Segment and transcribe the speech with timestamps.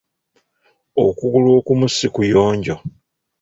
[1.05, 2.75] Okugulu okumu si kuyonjo.